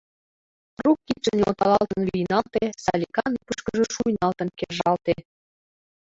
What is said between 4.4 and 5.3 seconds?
кержалте.